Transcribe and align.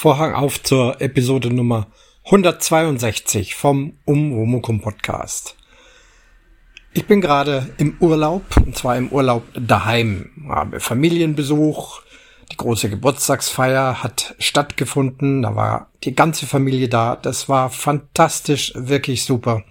Vorhang 0.00 0.32
auf 0.32 0.62
zur 0.62 0.98
Episode 1.02 1.52
Nummer 1.52 1.86
162 2.24 3.54
vom 3.54 3.98
Umwomukum 4.06 4.80
Podcast. 4.80 5.56
Ich 6.94 7.04
bin 7.04 7.20
gerade 7.20 7.68
im 7.76 7.98
Urlaub, 8.00 8.44
und 8.56 8.74
zwar 8.74 8.96
im 8.96 9.10
Urlaub 9.10 9.42
daheim. 9.52 10.30
Habe 10.48 10.80
Familienbesuch, 10.80 12.00
die 12.50 12.56
große 12.56 12.88
Geburtstagsfeier 12.88 14.02
hat 14.02 14.36
stattgefunden, 14.38 15.42
da 15.42 15.54
war 15.54 15.90
die 16.02 16.14
ganze 16.14 16.46
Familie 16.46 16.88
da. 16.88 17.16
Das 17.16 17.50
war 17.50 17.68
fantastisch, 17.68 18.72
wirklich 18.74 19.24
super. 19.26 19.64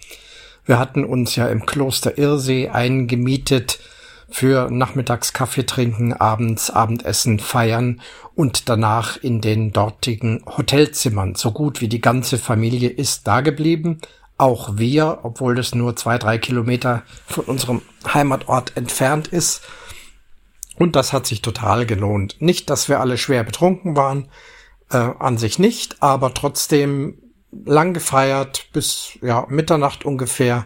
Wir 0.64 0.78
hatten 0.78 1.06
uns 1.06 1.38
ja 1.38 1.48
im 1.48 1.66
Kloster 1.66 2.20
Irsee 2.20 2.70
eingemietet 2.70 3.80
für 4.30 4.70
nachmittags 4.70 5.34
Kaffee 5.34 5.66
trinken, 5.66 6.14
abends 6.14 6.70
Abendessen 6.70 7.40
feiern 7.40 8.02
und 8.36 8.70
danach 8.70 9.18
in 9.18 9.42
den 9.42 9.72
dortigen 9.72 10.44
Hotelzimmern. 10.46 11.36
So 11.36 11.52
gut 11.52 11.82
wie 11.82 11.88
die 11.88 12.02
ganze 12.02 12.38
Familie 12.38 12.90
ist 12.90 13.28
da 13.28 13.42
geblieben. 13.42 14.00
Auch 14.38 14.78
wir, 14.78 15.20
obwohl 15.24 15.56
das 15.56 15.76
nur 15.76 15.96
zwei, 15.96 16.18
drei 16.18 16.38
Kilometer 16.38 17.04
von 17.28 17.46
unserem 17.46 17.82
Heimatort 18.14 18.78
entfernt 18.78 19.28
ist. 19.28 19.62
Und 20.78 20.96
das 20.96 21.12
hat 21.12 21.26
sich 21.26 21.42
total 21.42 21.86
gelohnt. 21.86 22.38
Nicht, 22.40 22.70
dass 22.70 22.88
wir 22.88 23.02
alle 23.02 23.18
schwer 23.18 23.44
betrunken 23.44 23.98
waren, 23.98 24.30
äh, 24.92 24.98
an 24.98 25.38
sich 25.38 25.60
nicht, 25.60 26.02
aber 26.02 26.34
trotzdem 26.34 27.18
lang 27.66 27.94
gefeiert 27.94 28.68
bis 28.74 29.18
ja 29.22 29.46
Mitternacht 29.50 30.06
ungefähr 30.06 30.66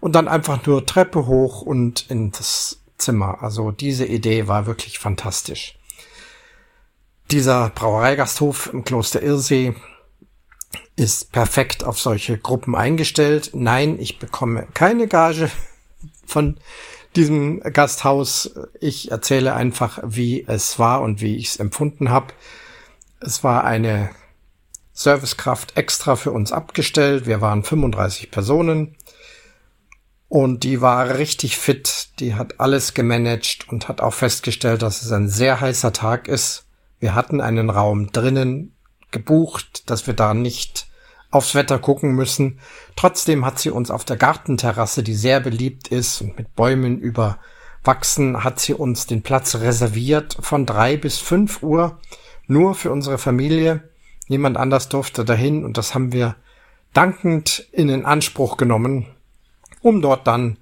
und 0.00 0.14
dann 0.14 0.28
einfach 0.28 0.64
nur 0.66 0.86
Treppe 0.86 1.26
hoch 1.26 1.62
und 1.62 2.10
in 2.10 2.32
das 2.32 2.79
Zimmer. 3.00 3.42
Also 3.42 3.70
diese 3.70 4.06
Idee 4.06 4.46
war 4.46 4.66
wirklich 4.66 4.98
fantastisch. 4.98 5.78
Dieser 7.30 7.70
Brauereigasthof 7.70 8.70
im 8.72 8.84
Kloster 8.84 9.22
Irsee 9.22 9.74
ist 10.96 11.32
perfekt 11.32 11.84
auf 11.84 11.98
solche 11.98 12.38
Gruppen 12.38 12.74
eingestellt. 12.74 13.50
Nein, 13.54 13.98
ich 13.98 14.18
bekomme 14.18 14.66
keine 14.74 15.06
Gage 15.06 15.50
von 16.26 16.58
diesem 17.16 17.60
Gasthaus. 17.60 18.54
Ich 18.80 19.10
erzähle 19.10 19.54
einfach, 19.54 20.00
wie 20.04 20.44
es 20.46 20.78
war 20.78 21.02
und 21.02 21.20
wie 21.20 21.36
ich 21.36 21.48
es 21.48 21.56
empfunden 21.56 22.10
habe. 22.10 22.34
Es 23.20 23.44
war 23.44 23.64
eine 23.64 24.10
Servicekraft 24.92 25.76
extra 25.76 26.16
für 26.16 26.32
uns 26.32 26.52
abgestellt. 26.52 27.26
Wir 27.26 27.40
waren 27.40 27.62
35 27.64 28.30
Personen. 28.30 28.96
Und 30.28 30.62
die 30.62 30.80
war 30.80 31.18
richtig 31.18 31.56
fit, 31.58 31.99
die 32.20 32.34
hat 32.34 32.60
alles 32.60 32.94
gemanagt 32.94 33.66
und 33.68 33.88
hat 33.88 34.00
auch 34.00 34.14
festgestellt, 34.14 34.82
dass 34.82 35.02
es 35.02 35.12
ein 35.12 35.28
sehr 35.28 35.60
heißer 35.60 35.92
Tag 35.92 36.28
ist. 36.28 36.66
Wir 36.98 37.14
hatten 37.14 37.40
einen 37.40 37.70
Raum 37.70 38.12
drinnen 38.12 38.74
gebucht, 39.10 39.90
dass 39.90 40.06
wir 40.06 40.14
da 40.14 40.34
nicht 40.34 40.86
aufs 41.30 41.54
Wetter 41.54 41.78
gucken 41.78 42.12
müssen. 42.12 42.60
Trotzdem 42.96 43.44
hat 43.44 43.58
sie 43.58 43.70
uns 43.70 43.90
auf 43.90 44.04
der 44.04 44.16
Gartenterrasse, 44.16 45.02
die 45.02 45.14
sehr 45.14 45.40
beliebt 45.40 45.88
ist 45.88 46.20
und 46.20 46.36
mit 46.36 46.54
Bäumen 46.54 46.98
überwachsen, 46.98 48.44
hat 48.44 48.60
sie 48.60 48.74
uns 48.74 49.06
den 49.06 49.22
Platz 49.22 49.56
reserviert 49.56 50.36
von 50.40 50.66
drei 50.66 50.96
bis 50.96 51.18
fünf 51.18 51.62
Uhr 51.62 51.98
nur 52.46 52.74
für 52.74 52.90
unsere 52.90 53.18
Familie. 53.18 53.88
Niemand 54.28 54.56
anders 54.56 54.88
durfte 54.88 55.24
dahin 55.24 55.64
und 55.64 55.78
das 55.78 55.94
haben 55.94 56.12
wir 56.12 56.36
dankend 56.92 57.66
in 57.72 58.04
Anspruch 58.04 58.56
genommen 58.56 59.06
um 59.82 60.02
dort 60.02 60.26
dann 60.26 60.58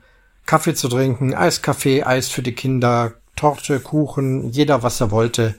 Kaffee 0.49 0.75
zu 0.75 0.89
trinken, 0.89 1.35
Eiskaffee, 1.35 2.05
Eis 2.05 2.31
für 2.31 2.41
die 2.41 2.55
Kinder, 2.55 3.13
Torte, 3.37 3.81
Kuchen, 3.81 4.49
jeder 4.49 4.83
was 4.83 4.99
er 4.99 5.11
wollte. 5.11 5.55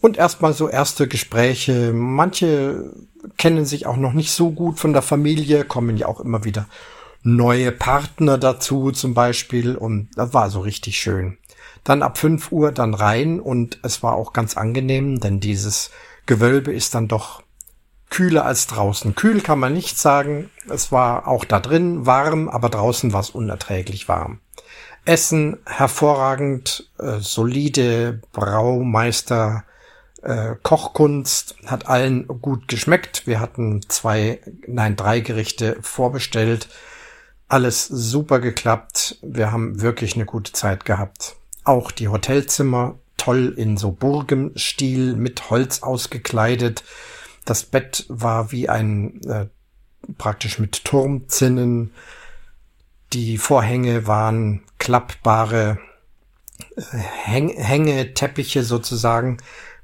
Und 0.00 0.16
erstmal 0.16 0.52
so 0.52 0.68
erste 0.68 1.08
Gespräche. 1.08 1.92
Manche 1.92 2.92
kennen 3.36 3.66
sich 3.66 3.84
auch 3.86 3.96
noch 3.96 4.12
nicht 4.12 4.30
so 4.30 4.52
gut 4.52 4.78
von 4.78 4.92
der 4.92 5.02
Familie, 5.02 5.64
kommen 5.64 5.96
ja 5.96 6.06
auch 6.06 6.20
immer 6.20 6.44
wieder 6.44 6.68
neue 7.24 7.72
Partner 7.72 8.38
dazu 8.38 8.92
zum 8.92 9.12
Beispiel. 9.12 9.74
Und 9.74 10.08
das 10.14 10.32
war 10.32 10.50
so 10.50 10.60
richtig 10.60 10.98
schön. 10.98 11.36
Dann 11.82 12.04
ab 12.04 12.16
fünf 12.16 12.52
Uhr 12.52 12.70
dann 12.70 12.94
rein 12.94 13.40
und 13.40 13.80
es 13.82 14.04
war 14.04 14.14
auch 14.14 14.32
ganz 14.32 14.56
angenehm, 14.56 15.18
denn 15.18 15.40
dieses 15.40 15.90
Gewölbe 16.26 16.72
ist 16.72 16.94
dann 16.94 17.08
doch 17.08 17.42
kühler 18.12 18.44
als 18.44 18.66
draußen. 18.66 19.14
Kühl 19.14 19.40
kann 19.40 19.58
man 19.58 19.72
nicht 19.72 19.98
sagen. 19.98 20.50
Es 20.68 20.92
war 20.92 21.26
auch 21.26 21.46
da 21.46 21.60
drin 21.60 22.04
warm, 22.04 22.50
aber 22.50 22.68
draußen 22.68 23.14
war 23.14 23.20
es 23.20 23.30
unerträglich 23.30 24.06
warm. 24.06 24.40
Essen 25.06 25.58
hervorragend, 25.64 26.90
äh, 26.98 27.20
solide 27.20 28.20
Braumeister, 28.32 29.64
äh, 30.22 30.56
Kochkunst, 30.62 31.56
hat 31.64 31.88
allen 31.88 32.28
gut 32.28 32.68
geschmeckt. 32.68 33.26
Wir 33.26 33.40
hatten 33.40 33.80
zwei, 33.88 34.40
nein, 34.66 34.94
drei 34.94 35.20
Gerichte 35.20 35.78
vorbestellt. 35.80 36.68
Alles 37.48 37.86
super 37.86 38.40
geklappt. 38.40 39.16
Wir 39.22 39.52
haben 39.52 39.80
wirklich 39.80 40.16
eine 40.16 40.26
gute 40.26 40.52
Zeit 40.52 40.84
gehabt. 40.84 41.36
Auch 41.64 41.90
die 41.90 42.08
Hotelzimmer 42.08 42.98
toll 43.16 43.54
in 43.56 43.78
so 43.78 43.90
Burgenstil 43.90 45.16
mit 45.16 45.48
Holz 45.48 45.82
ausgekleidet. 45.82 46.84
Das 47.44 47.64
Bett 47.64 48.06
war 48.08 48.52
wie 48.52 48.68
ein 48.68 49.20
äh, 49.24 49.46
praktisch 50.18 50.58
mit 50.58 50.84
Turmzinnen. 50.84 51.92
Die 53.12 53.38
Vorhänge 53.38 54.06
waren 54.06 54.62
klappbare 54.78 55.78
äh, 56.76 56.96
Häng 56.96 57.50
Hängeteppiche 57.50 58.62
sozusagen, 58.62 59.38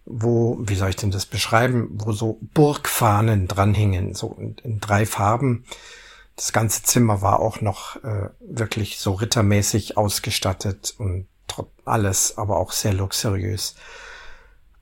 wo, 0.05 0.59
wie 0.61 0.77
soll 0.77 0.91
ich 0.91 0.97
denn 0.97 1.11
das 1.11 1.27
beschreiben, 1.27 1.89
wo 1.93 2.13
so 2.13 2.39
Burgfahnen 2.55 3.49
dran 3.49 3.75
hingen, 3.75 4.15
so 4.15 4.37
in, 4.39 4.57
in 4.63 4.81
drei 4.81 5.05
Farben. 5.05 5.65
Das 6.37 6.53
ganze 6.53 6.85
Zimmer 6.85 7.21
war 7.21 7.41
auch 7.41 7.61
noch 7.61 7.97
äh, 8.05 8.31
wirklich 8.41 9.01
so 9.01 9.13
rittermäßig 9.15 9.97
ausgestattet 9.97 10.95
und 10.99 11.27
alles, 11.85 12.39
aber 12.39 12.59
auch 12.59 12.73
sehr 12.73 12.93
luxuriös. 12.93 13.75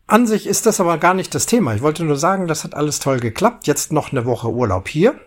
An 0.09 0.27
sich 0.29 0.47
ist 0.47 0.67
das 0.67 0.79
aber 0.79 0.99
gar 0.99 1.15
nicht 1.15 1.35
das 1.35 1.47
Thema. 1.47 1.75
Ich 1.75 1.83
wollte 1.83 2.05
nur 2.05 2.17
sagen, 2.17 2.47
das 2.47 2.63
hat 2.63 2.75
alles 2.75 3.01
toll 3.01 3.19
geklappt. 3.19 3.67
Jetzt 3.67 3.93
noch 3.93 4.13
eine 4.13 4.25
Woche 4.25 4.49
Urlaub 4.49 4.89
hier. 4.89 5.19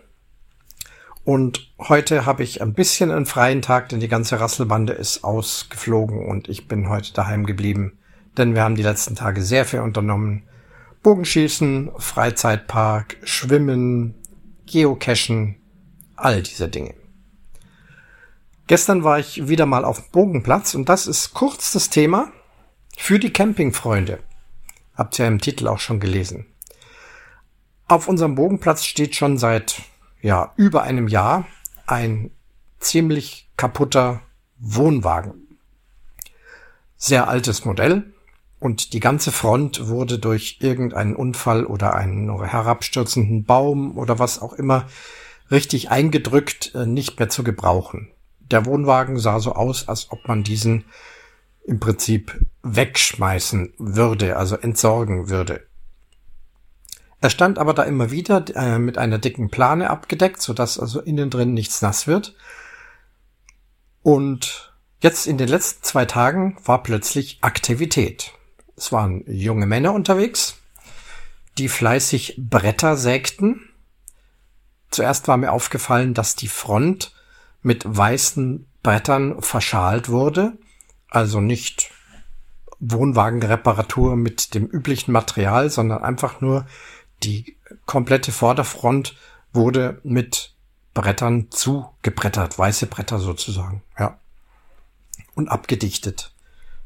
Und 1.22 1.70
heute 1.78 2.24
habe 2.24 2.42
ich 2.42 2.62
ein 2.62 2.72
bisschen 2.72 3.10
einen 3.10 3.26
freien 3.26 3.60
Tag, 3.60 3.90
denn 3.90 4.00
die 4.00 4.08
ganze 4.08 4.40
Rasselbande 4.40 4.94
ist 4.94 5.22
ausgeflogen 5.22 6.26
und 6.26 6.48
ich 6.48 6.66
bin 6.66 6.88
heute 6.88 7.12
daheim 7.12 7.44
geblieben. 7.44 7.98
Denn 8.38 8.54
wir 8.54 8.62
haben 8.62 8.74
die 8.74 8.82
letzten 8.82 9.16
Tage 9.16 9.42
sehr 9.42 9.66
viel 9.66 9.80
unternommen. 9.80 10.44
Bogenschießen, 11.02 11.90
Freizeitpark, 11.98 13.18
Schwimmen, 13.22 14.14
Geocachen, 14.64 15.56
all 16.16 16.42
diese 16.42 16.68
Dinge. 16.68 16.94
Gestern 18.66 19.04
war 19.04 19.18
ich 19.18 19.46
wieder 19.46 19.66
mal 19.66 19.84
auf 19.84 20.00
dem 20.00 20.10
Bogenplatz 20.12 20.74
und 20.74 20.88
das 20.88 21.06
ist 21.06 21.34
kurz 21.34 21.72
das 21.72 21.90
Thema 21.90 22.32
für 22.96 23.18
die 23.18 23.32
Campingfreunde. 23.32 24.20
Habt 24.94 25.18
ihr 25.18 25.26
im 25.26 25.40
Titel 25.40 25.68
auch 25.68 25.78
schon 25.78 26.00
gelesen. 26.00 26.46
Auf 27.88 28.08
unserem 28.08 28.34
Bogenplatz 28.34 28.84
steht 28.84 29.14
schon 29.14 29.38
seit 29.38 29.82
ja, 30.22 30.52
über 30.56 30.82
einem 30.82 31.08
Jahr 31.08 31.46
ein 31.86 32.30
ziemlich 32.78 33.48
kaputter 33.56 34.20
Wohnwagen. 34.58 35.58
Sehr 36.96 37.28
altes 37.28 37.64
Modell 37.64 38.12
und 38.58 38.92
die 38.92 39.00
ganze 39.00 39.32
Front 39.32 39.88
wurde 39.88 40.18
durch 40.18 40.58
irgendeinen 40.60 41.16
Unfall 41.16 41.64
oder 41.64 41.94
einen 41.94 42.44
herabstürzenden 42.44 43.44
Baum 43.44 43.96
oder 43.96 44.18
was 44.18 44.40
auch 44.40 44.52
immer 44.52 44.86
richtig 45.50 45.90
eingedrückt, 45.90 46.74
äh, 46.74 46.86
nicht 46.86 47.18
mehr 47.18 47.28
zu 47.28 47.42
gebrauchen. 47.42 48.10
Der 48.38 48.66
Wohnwagen 48.66 49.18
sah 49.18 49.40
so 49.40 49.54
aus, 49.54 49.88
als 49.88 50.10
ob 50.10 50.28
man 50.28 50.44
diesen 50.44 50.84
im 51.64 51.80
Prinzip 51.80 52.46
wegschmeißen 52.62 53.74
würde, 53.78 54.36
also 54.36 54.56
entsorgen 54.56 55.28
würde. 55.28 55.66
Er 57.20 57.30
stand 57.30 57.58
aber 57.58 57.74
da 57.74 57.82
immer 57.82 58.10
wieder 58.10 58.44
äh, 58.54 58.78
mit 58.78 58.96
einer 58.96 59.18
dicken 59.18 59.50
Plane 59.50 59.90
abgedeckt, 59.90 60.40
sodass 60.40 60.78
also 60.78 61.00
innen 61.00 61.28
drin 61.28 61.52
nichts 61.52 61.82
nass 61.82 62.06
wird. 62.06 62.34
Und 64.02 64.74
jetzt 65.02 65.26
in 65.26 65.36
den 65.36 65.48
letzten 65.48 65.82
zwei 65.84 66.06
Tagen 66.06 66.56
war 66.64 66.82
plötzlich 66.82 67.38
Aktivität. 67.42 68.32
Es 68.76 68.90
waren 68.92 69.22
junge 69.26 69.66
Männer 69.66 69.92
unterwegs, 69.92 70.56
die 71.58 71.68
fleißig 71.68 72.36
Bretter 72.38 72.96
sägten. 72.96 73.68
Zuerst 74.90 75.28
war 75.28 75.36
mir 75.36 75.52
aufgefallen, 75.52 76.14
dass 76.14 76.36
die 76.36 76.48
Front 76.48 77.14
mit 77.60 77.84
weißen 77.84 78.66
Brettern 78.82 79.42
verschalt 79.42 80.08
wurde 80.08 80.54
also 81.10 81.40
nicht 81.40 81.90
Wohnwagenreparatur 82.78 84.16
mit 84.16 84.54
dem 84.54 84.66
üblichen 84.66 85.12
Material, 85.12 85.68
sondern 85.68 86.02
einfach 86.02 86.40
nur 86.40 86.66
die 87.22 87.56
komplette 87.84 88.32
Vorderfront 88.32 89.16
wurde 89.52 90.00
mit 90.02 90.54
Brettern 90.94 91.50
zugebrettert, 91.50 92.58
weiße 92.58 92.86
Bretter 92.86 93.18
sozusagen, 93.18 93.82
ja. 93.98 94.18
Und 95.34 95.48
abgedichtet. 95.48 96.32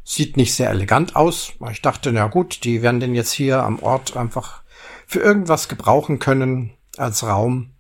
Sieht 0.03 0.37
nicht 0.37 0.55
sehr 0.55 0.69
elegant 0.69 1.17
aus. 1.17 1.53
Ich 1.71 1.81
dachte, 1.81 2.13
na 2.13 2.27
gut, 2.27 2.65
die 2.65 2.83
werden 2.83 3.01
den 3.01 3.15
jetzt 3.15 3.33
hier 3.33 3.63
am 3.63 3.79
Ort 3.79 4.17
einfach 4.17 4.63
für 5.07 5.21
irgendwas 5.21 5.69
gebrauchen 5.69 6.19
können 6.19 6.73
als 6.99 7.25
Raum. 7.25 7.71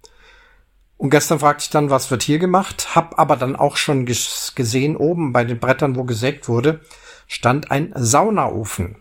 Und 1.04 1.10
gestern 1.10 1.38
fragte 1.38 1.64
ich 1.64 1.68
dann, 1.68 1.90
was 1.90 2.10
wird 2.10 2.22
hier 2.22 2.38
gemacht, 2.38 2.94
hab 2.94 3.18
aber 3.18 3.36
dann 3.36 3.56
auch 3.56 3.76
schon 3.76 4.06
gesehen, 4.06 4.96
oben 4.96 5.34
bei 5.34 5.44
den 5.44 5.58
Brettern, 5.58 5.96
wo 5.96 6.04
gesägt 6.04 6.48
wurde, 6.48 6.80
stand 7.26 7.70
ein 7.70 7.92
Saunaofen, 7.94 8.96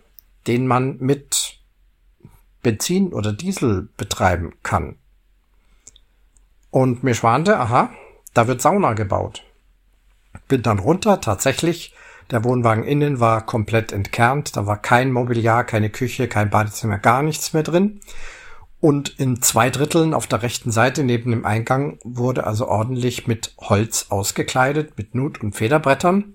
den 0.46 0.68
man 0.68 0.98
mit 0.98 1.60
Benzin 2.62 3.14
oder 3.14 3.32
Diesel 3.32 3.88
betreiben 3.96 4.52
kann. 4.64 4.98
Und 6.72 7.06
mir 7.06 7.16
schwante, 7.16 7.58
aha, 7.58 7.92
da 8.34 8.48
wird 8.50 8.62
Sauna 8.62 8.96
gebaut. 8.96 9.46
Bin 10.50 10.62
dann 10.62 10.80
runter, 10.80 11.22
tatsächlich. 11.22 11.96
Der 12.32 12.44
Wohnwagen 12.44 12.84
innen 12.84 13.22
war 13.22 13.46
komplett 13.46 13.94
entkernt. 13.94 14.58
Da 14.58 14.66
war 14.66 14.82
kein 14.82 15.10
Mobiliar, 15.10 15.64
keine 15.64 15.90
Küche, 15.90 16.28
kein 16.28 16.50
Badezimmer, 16.50 16.98
gar 16.98 17.24
nichts 17.24 17.54
mehr 17.54 17.64
drin. 17.64 18.02
Und 18.84 19.18
in 19.18 19.42
zwei 19.42 19.70
Dritteln 19.70 20.14
auf 20.14 20.28
der 20.28 20.42
rechten 20.42 20.70
Seite 20.70 21.06
neben 21.06 21.32
dem 21.32 21.46
Eingang 21.46 22.00
wurde 22.04 22.46
also 22.46 22.68
ordentlich 22.68 23.28
mit 23.28 23.56
Holz 23.58 24.08
ausgekleidet, 24.10 24.98
mit 24.98 25.16
Nut- 25.16 25.42
und 25.42 25.56
Federbrettern 25.56 26.34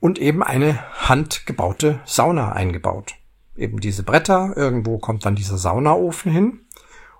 und 0.00 0.18
eben 0.18 0.42
eine 0.42 0.80
handgebaute 1.08 2.00
Sauna 2.04 2.52
eingebaut. 2.52 3.14
Eben 3.56 3.80
diese 3.80 4.02
Bretter, 4.02 4.52
irgendwo 4.54 4.98
kommt 4.98 5.24
dann 5.24 5.34
dieser 5.34 5.56
Saunaofen 5.56 6.30
hin. 6.30 6.60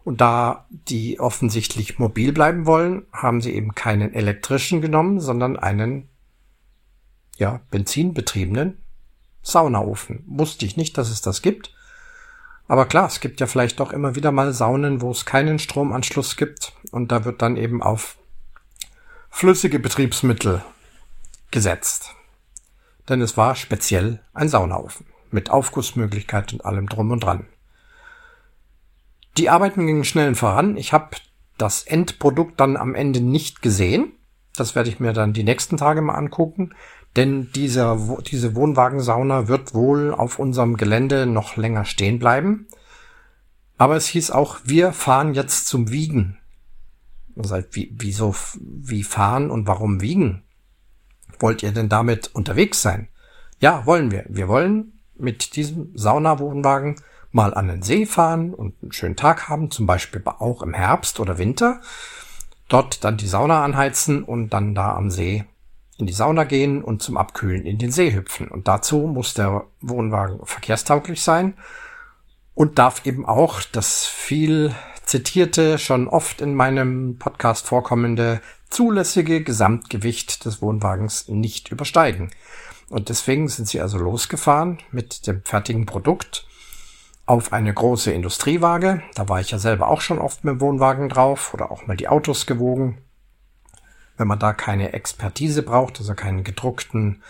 Und 0.04 0.20
da 0.20 0.66
die 0.68 1.18
offensichtlich 1.18 1.98
mobil 1.98 2.34
bleiben 2.34 2.66
wollen, 2.66 3.06
haben 3.10 3.40
sie 3.40 3.54
eben 3.54 3.74
keinen 3.74 4.12
elektrischen 4.12 4.82
genommen, 4.82 5.18
sondern 5.18 5.58
einen, 5.58 6.10
ja, 7.38 7.62
benzinbetriebenen 7.70 8.82
Saunaofen. 9.40 10.24
Wusste 10.26 10.66
ich 10.66 10.76
nicht, 10.76 10.98
dass 10.98 11.08
es 11.08 11.22
das 11.22 11.40
gibt. 11.40 11.72
Aber 12.72 12.86
klar, 12.86 13.06
es 13.06 13.20
gibt 13.20 13.38
ja 13.38 13.46
vielleicht 13.46 13.80
doch 13.80 13.92
immer 13.92 14.14
wieder 14.14 14.32
mal 14.32 14.54
Saunen, 14.54 15.02
wo 15.02 15.10
es 15.10 15.26
keinen 15.26 15.58
Stromanschluss 15.58 16.38
gibt 16.38 16.72
und 16.90 17.12
da 17.12 17.26
wird 17.26 17.42
dann 17.42 17.58
eben 17.58 17.82
auf 17.82 18.16
flüssige 19.28 19.78
Betriebsmittel 19.78 20.64
gesetzt. 21.50 22.14
Denn 23.10 23.20
es 23.20 23.36
war 23.36 23.56
speziell 23.56 24.20
ein 24.32 24.48
Saunaofen 24.48 25.04
mit 25.30 25.50
Aufgussmöglichkeit 25.50 26.54
und 26.54 26.64
allem 26.64 26.88
drum 26.88 27.10
und 27.10 27.22
dran. 27.22 27.44
Die 29.36 29.50
Arbeiten 29.50 29.86
gingen 29.86 30.04
schnell 30.04 30.34
voran. 30.34 30.78
Ich 30.78 30.94
habe 30.94 31.10
das 31.58 31.82
Endprodukt 31.82 32.58
dann 32.58 32.78
am 32.78 32.94
Ende 32.94 33.20
nicht 33.20 33.60
gesehen. 33.60 34.12
Das 34.56 34.74
werde 34.74 34.88
ich 34.88 34.98
mir 34.98 35.12
dann 35.12 35.34
die 35.34 35.44
nächsten 35.44 35.76
Tage 35.76 36.00
mal 36.00 36.14
angucken. 36.14 36.74
Denn 37.16 37.52
dieser, 37.52 37.98
diese 38.26 38.54
Wohnwagensauna 38.54 39.48
wird 39.48 39.74
wohl 39.74 40.14
auf 40.14 40.38
unserem 40.38 40.76
Gelände 40.76 41.26
noch 41.26 41.56
länger 41.56 41.84
stehen 41.84 42.18
bleiben. 42.18 42.66
Aber 43.76 43.96
es 43.96 44.06
hieß 44.06 44.30
auch, 44.30 44.60
wir 44.64 44.92
fahren 44.92 45.34
jetzt 45.34 45.66
zum 45.66 45.90
Wiegen. 45.90 46.38
Seid, 47.36 47.74
wie, 47.74 47.94
wieso, 47.98 48.34
wie 48.60 49.02
fahren 49.02 49.50
und 49.50 49.66
warum 49.66 50.00
wiegen? 50.00 50.42
Wollt 51.38 51.62
ihr 51.62 51.72
denn 51.72 51.88
damit 51.88 52.30
unterwegs 52.34 52.80
sein? 52.82 53.08
Ja, 53.58 53.84
wollen 53.86 54.10
wir. 54.10 54.24
Wir 54.28 54.48
wollen 54.48 55.00
mit 55.16 55.56
diesem 55.56 55.96
Saunawohnwagen 55.96 56.96
mal 57.30 57.54
an 57.54 57.68
den 57.68 57.82
See 57.82 58.06
fahren 58.06 58.54
und 58.54 58.74
einen 58.82 58.92
schönen 58.92 59.16
Tag 59.16 59.48
haben, 59.48 59.70
zum 59.70 59.86
Beispiel 59.86 60.22
auch 60.24 60.62
im 60.62 60.74
Herbst 60.74 61.20
oder 61.20 61.38
Winter. 61.38 61.80
Dort 62.68 63.04
dann 63.04 63.16
die 63.16 63.26
Sauna 63.26 63.64
anheizen 63.64 64.22
und 64.22 64.50
dann 64.50 64.74
da 64.74 64.94
am 64.94 65.10
See 65.10 65.44
in 65.98 66.06
die 66.06 66.12
Sauna 66.12 66.44
gehen 66.44 66.82
und 66.82 67.02
zum 67.02 67.16
Abkühlen 67.16 67.64
in 67.66 67.78
den 67.78 67.92
See 67.92 68.12
hüpfen. 68.12 68.48
Und 68.48 68.68
dazu 68.68 68.98
muss 68.98 69.34
der 69.34 69.64
Wohnwagen 69.80 70.44
verkehrstauglich 70.44 71.22
sein 71.22 71.54
und 72.54 72.78
darf 72.78 73.06
eben 73.06 73.26
auch 73.26 73.60
das 73.72 74.06
viel 74.06 74.74
zitierte, 75.04 75.78
schon 75.78 76.08
oft 76.08 76.40
in 76.40 76.54
meinem 76.54 77.18
Podcast 77.18 77.66
vorkommende 77.66 78.40
zulässige 78.70 79.42
Gesamtgewicht 79.42 80.44
des 80.44 80.62
Wohnwagens 80.62 81.28
nicht 81.28 81.70
übersteigen. 81.70 82.30
Und 82.88 83.08
deswegen 83.08 83.48
sind 83.48 83.68
sie 83.68 83.80
also 83.80 83.98
losgefahren 83.98 84.78
mit 84.90 85.26
dem 85.26 85.42
fertigen 85.44 85.86
Produkt 85.86 86.46
auf 87.26 87.52
eine 87.52 87.72
große 87.72 88.12
Industriewaage. 88.12 89.02
Da 89.14 89.28
war 89.28 89.40
ich 89.40 89.50
ja 89.50 89.58
selber 89.58 89.88
auch 89.88 90.00
schon 90.00 90.18
oft 90.18 90.44
mit 90.44 90.54
dem 90.54 90.60
Wohnwagen 90.60 91.08
drauf 91.08 91.54
oder 91.54 91.70
auch 91.70 91.86
mal 91.86 91.96
die 91.96 92.08
Autos 92.08 92.46
gewogen 92.46 92.98
wenn 94.22 94.28
man 94.28 94.38
da 94.38 94.52
keine 94.52 94.92
Expertise 94.92 95.64
braucht, 95.64 95.98
also 95.98 96.14
keinen 96.14 96.44
gedruckten 96.44 97.22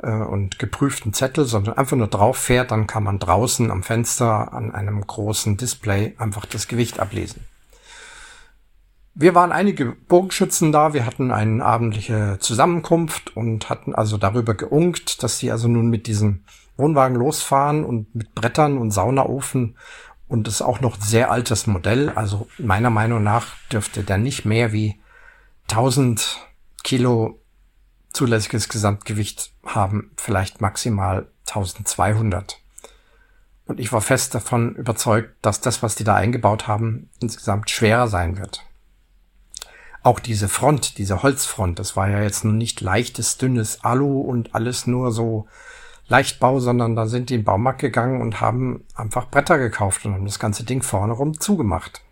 äh, 0.00 0.12
und 0.12 0.60
geprüften 0.60 1.12
Zettel, 1.12 1.44
sondern 1.44 1.76
einfach 1.76 1.96
nur 1.96 2.06
drauf 2.06 2.36
fährt, 2.36 2.70
dann 2.70 2.86
kann 2.86 3.02
man 3.02 3.18
draußen 3.18 3.68
am 3.72 3.82
Fenster 3.82 4.52
an 4.52 4.72
einem 4.72 5.04
großen 5.04 5.56
Display 5.56 6.14
einfach 6.18 6.46
das 6.46 6.68
Gewicht 6.68 7.00
ablesen. 7.00 7.42
Wir 9.16 9.34
waren 9.34 9.50
einige 9.50 9.86
Bogenschützen 9.86 10.70
da, 10.70 10.94
wir 10.94 11.04
hatten 11.04 11.32
eine 11.32 11.64
abendliche 11.64 12.36
Zusammenkunft 12.38 13.36
und 13.36 13.68
hatten 13.68 13.92
also 13.92 14.16
darüber 14.16 14.54
geunkt, 14.54 15.24
dass 15.24 15.40
sie 15.40 15.50
also 15.50 15.66
nun 15.66 15.90
mit 15.90 16.06
diesem 16.06 16.44
Wohnwagen 16.76 17.16
losfahren 17.16 17.84
und 17.84 18.14
mit 18.14 18.36
Brettern 18.36 18.78
und 18.78 18.92
Saunaofen 18.92 19.74
und 20.28 20.46
das 20.46 20.54
ist 20.54 20.62
auch 20.62 20.80
noch 20.80 20.96
sehr 21.00 21.32
altes 21.32 21.66
Modell. 21.66 22.10
Also 22.10 22.46
meiner 22.56 22.90
Meinung 22.90 23.24
nach 23.24 23.56
dürfte 23.72 24.04
der 24.04 24.18
nicht 24.18 24.44
mehr 24.44 24.72
wie 24.72 25.00
1000 25.68 26.40
Kilo 26.84 27.40
zulässiges 28.12 28.68
Gesamtgewicht 28.68 29.52
haben, 29.64 30.12
vielleicht 30.16 30.60
maximal 30.60 31.28
1200. 31.46 32.58
Und 33.66 33.80
ich 33.80 33.92
war 33.92 34.00
fest 34.00 34.34
davon 34.34 34.74
überzeugt, 34.76 35.34
dass 35.42 35.60
das, 35.60 35.82
was 35.82 35.96
die 35.96 36.04
da 36.04 36.14
eingebaut 36.14 36.66
haben, 36.66 37.10
insgesamt 37.20 37.68
schwerer 37.68 38.08
sein 38.08 38.38
wird. 38.38 38.64
Auch 40.02 40.20
diese 40.20 40.48
Front, 40.48 40.98
diese 40.98 41.24
Holzfront, 41.24 41.80
das 41.80 41.96
war 41.96 42.08
ja 42.08 42.22
jetzt 42.22 42.44
nur 42.44 42.52
nicht 42.52 42.80
leichtes, 42.80 43.38
dünnes 43.38 43.82
Alu 43.84 44.20
und 44.20 44.54
alles 44.54 44.86
nur 44.86 45.10
so 45.10 45.48
Leichtbau, 46.06 46.60
sondern 46.60 46.94
da 46.94 47.06
sind 47.06 47.28
die 47.28 47.34
in 47.34 47.40
den 47.40 47.44
Baumarkt 47.44 47.80
gegangen 47.80 48.20
und 48.22 48.40
haben 48.40 48.84
einfach 48.94 49.28
Bretter 49.28 49.58
gekauft 49.58 50.06
und 50.06 50.14
haben 50.14 50.24
das 50.24 50.38
ganze 50.38 50.62
Ding 50.62 50.82
vorne 50.82 51.12
rum 51.12 51.40
zugemacht. 51.40 52.02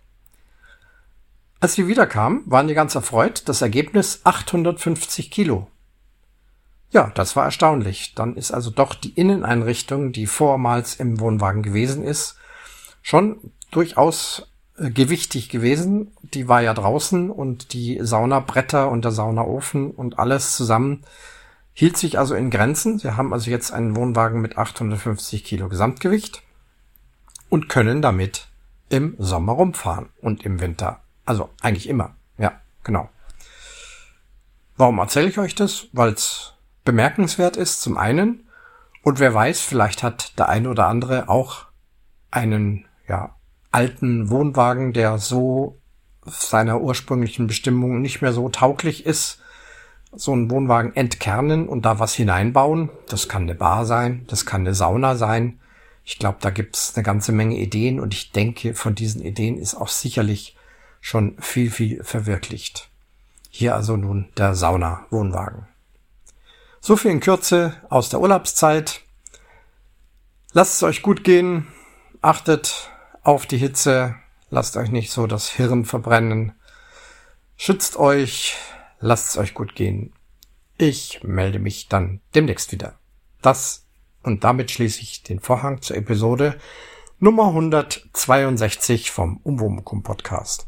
Als 1.65 1.79
wir 1.79 1.89
wiederkamen, 1.89 2.43
waren 2.45 2.69
die 2.69 2.75
ganz 2.75 2.95
erfreut. 2.95 3.45
Das 3.49 3.63
Ergebnis 3.63 4.21
850 4.25 5.31
Kilo. 5.31 5.67
Ja, 6.91 7.11
das 7.15 7.37
war 7.37 7.47
erstaunlich. 7.47 8.15
Dann 8.15 8.37
ist 8.37 8.51
also 8.51 8.69
doch 8.69 8.93
die 8.93 9.15
Inneneinrichtung, 9.15 10.13
die 10.13 10.27
vormals 10.27 10.97
im 10.97 11.21
Wohnwagen 11.21 11.63
gewesen 11.63 12.05
ist, 12.05 12.37
schon 13.01 13.39
durchaus 13.71 14.53
äh, 14.77 14.91
gewichtig 14.91 15.49
gewesen. 15.49 16.13
Die 16.21 16.49
war 16.49 16.61
ja 16.61 16.75
draußen 16.75 17.31
und 17.31 17.73
die 17.73 17.99
Saunabretter 18.03 18.91
und 18.91 19.03
der 19.03 19.13
Saunaofen 19.13 19.91
und 19.91 20.19
alles 20.19 20.55
zusammen 20.57 21.05
hielt 21.73 21.97
sich 21.97 22.19
also 22.19 22.35
in 22.35 22.51
Grenzen. 22.51 23.03
Wir 23.03 23.17
haben 23.17 23.33
also 23.33 23.51
jetzt 23.51 23.73
einen 23.73 23.97
Wohnwagen 23.97 24.43
mit 24.43 24.59
850 24.59 25.45
Kilo 25.45 25.71
Gesamtgewicht 25.71 26.43
und 27.49 27.71
können 27.71 28.03
damit 28.03 28.49
im 28.91 29.15
Sommer 29.19 29.55
rumfahren 29.55 30.11
und 30.21 30.45
im 30.45 30.61
Winter 30.61 31.01
also 31.25 31.51
eigentlich 31.61 31.89
immer. 31.89 32.15
Ja, 32.39 32.61
genau. 32.83 33.09
Warum 34.77 34.99
erzähle 34.99 35.29
ich 35.29 35.39
euch 35.39 35.55
das? 35.55 35.87
Weil 35.93 36.13
es 36.13 36.55
bemerkenswert 36.85 37.57
ist, 37.57 37.81
zum 37.81 37.97
einen. 37.97 38.49
Und 39.03 39.19
wer 39.21 39.33
weiß, 39.33 39.61
vielleicht 39.61 40.03
hat 40.03 40.39
der 40.39 40.49
eine 40.49 40.69
oder 40.69 40.87
andere 40.87 41.29
auch 41.29 41.67
einen, 42.31 42.87
ja, 43.07 43.37
alten 43.71 44.31
Wohnwagen, 44.31 44.93
der 44.93 45.19
so 45.19 45.81
seiner 46.27 46.81
ursprünglichen 46.81 47.47
Bestimmung 47.47 48.01
nicht 48.01 48.23
mehr 48.23 48.33
so 48.33 48.49
tauglich 48.49 49.05
ist, 49.05 49.41
so 50.13 50.33
einen 50.33 50.51
Wohnwagen 50.51 50.95
entkernen 50.95 51.69
und 51.69 51.85
da 51.85 51.99
was 51.99 52.15
hineinbauen. 52.15 52.91
Das 53.09 53.29
kann 53.29 53.43
eine 53.43 53.55
Bar 53.55 53.85
sein, 53.85 54.25
das 54.29 54.47
kann 54.47 54.63
eine 54.63 54.75
Sauna 54.75 55.17
sein. 55.17 55.61
Ich 56.05 56.19
glaube, 56.19 56.39
da 56.41 56.51
gibt's 56.51 56.95
eine 56.95 57.03
ganze 57.03 57.33
Menge 57.33 57.57
Ideen 57.57 57.99
und 58.01 58.15
ich 58.15 58.33
denke, 58.33 58.75
von 58.75 58.95
diesen 58.95 59.23
Ideen 59.23 59.59
ist 59.59 59.75
auch 59.75 59.89
sicherlich 59.89 60.57
schon 61.05 61.37
viel, 61.39 61.71
viel 61.71 62.03
verwirklicht. 62.03 62.89
Hier 63.51 63.75
also 63.75 63.95
nun 63.95 64.31
der 64.39 64.55
Sauna-Wohnwagen. 64.55 65.69
So 66.81 66.97
viel 66.97 67.11
in 67.11 67.21
Kürze 67.21 67.77
aus 67.91 68.09
der 68.09 68.21
Urlaubszeit. 68.21 69.03
Lasst 70.53 70.77
es 70.77 70.83
euch 70.83 71.03
gut 71.03 71.23
gehen. 71.23 71.67
Achtet 72.23 72.91
auf 73.23 73.45
die 73.45 73.59
Hitze. 73.59 74.15
Lasst 74.49 74.79
euch 74.79 74.91
nicht 74.91 75.11
so 75.11 75.27
das 75.27 75.51
Hirn 75.51 75.85
verbrennen. 75.85 76.55
Schützt 77.59 77.99
euch. 77.99 78.57
Lasst 78.99 79.29
es 79.29 79.37
euch 79.37 79.53
gut 79.53 79.75
gehen. 79.75 80.15
Ich 80.79 81.23
melde 81.23 81.59
mich 81.59 81.89
dann 81.89 82.23
demnächst 82.35 82.73
wieder. 82.73 82.99
Das 83.43 83.85
und 84.23 84.43
damit 84.43 84.71
schließe 84.71 85.03
ich 85.03 85.23
den 85.23 85.39
Vorhang 85.39 85.83
zur 85.83 85.99
Episode 85.99 86.59
Nummer 87.19 87.49
162 87.49 89.11
vom 89.11 89.37
Umwomukum 89.43 90.03
Podcast. 90.03 90.67